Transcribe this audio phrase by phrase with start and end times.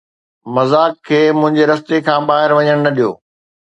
[0.55, 3.11] مذاق کي منهنجي رستي کان ٻاهر وڃڻ نه ڏيو